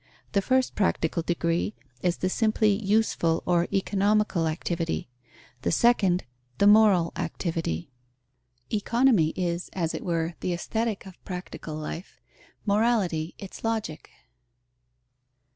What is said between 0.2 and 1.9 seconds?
The first practical degree